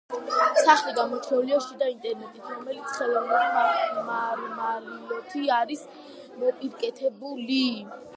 სახლი 0.67 0.91
გამორჩეულია 0.99 1.57
შიდა 1.65 1.89
ინტერიერით, 1.91 2.47
რომელიც 2.53 2.95
ხელოვნური 3.01 4.05
მარმარილოთი 4.07 5.43
არის 5.59 5.85
მოპირკეთებული. 6.45 7.61